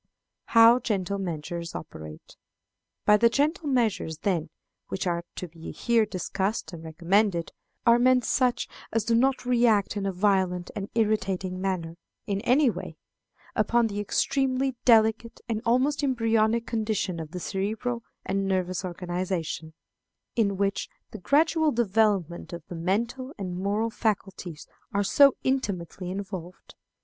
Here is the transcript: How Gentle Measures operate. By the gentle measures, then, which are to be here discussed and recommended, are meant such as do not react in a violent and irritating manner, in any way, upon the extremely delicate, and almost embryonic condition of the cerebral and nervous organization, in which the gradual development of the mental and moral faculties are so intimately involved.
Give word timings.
How 0.47 0.79
Gentle 0.79 1.19
Measures 1.19 1.75
operate. 1.75 2.35
By 3.05 3.17
the 3.17 3.29
gentle 3.29 3.67
measures, 3.67 4.17
then, 4.23 4.49
which 4.87 5.05
are 5.05 5.23
to 5.35 5.47
be 5.47 5.69
here 5.71 6.07
discussed 6.07 6.73
and 6.73 6.83
recommended, 6.83 7.51
are 7.85 7.99
meant 7.99 8.25
such 8.25 8.67
as 8.91 9.03
do 9.05 9.13
not 9.13 9.45
react 9.45 9.95
in 9.95 10.07
a 10.07 10.11
violent 10.11 10.71
and 10.75 10.89
irritating 10.95 11.61
manner, 11.61 11.97
in 12.25 12.41
any 12.41 12.67
way, 12.67 12.97
upon 13.55 13.85
the 13.85 13.99
extremely 13.99 14.75
delicate, 14.85 15.39
and 15.47 15.61
almost 15.67 16.01
embryonic 16.03 16.65
condition 16.65 17.19
of 17.19 17.29
the 17.29 17.39
cerebral 17.39 18.01
and 18.25 18.47
nervous 18.47 18.83
organization, 18.83 19.75
in 20.35 20.57
which 20.57 20.89
the 21.11 21.19
gradual 21.19 21.71
development 21.71 22.53
of 22.53 22.65
the 22.69 22.75
mental 22.75 23.35
and 23.37 23.55
moral 23.55 23.91
faculties 23.91 24.65
are 24.91 25.03
so 25.03 25.35
intimately 25.43 26.09
involved. 26.09 26.73